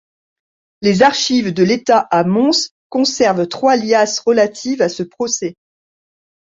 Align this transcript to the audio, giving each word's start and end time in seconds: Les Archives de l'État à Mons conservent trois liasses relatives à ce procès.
Les 0.81 1.03
Archives 1.03 1.53
de 1.53 1.61
l'État 1.61 2.07
à 2.09 2.23
Mons 2.23 2.71
conservent 2.89 3.47
trois 3.47 3.75
liasses 3.75 4.19
relatives 4.19 4.81
à 4.81 4.89
ce 4.89 5.03
procès. 5.03 5.53